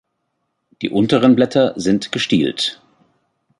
Die 0.81 0.89
unteren 0.89 1.35
Blätter 1.35 1.75
sind 1.79 2.11
gestielt. 2.11 2.81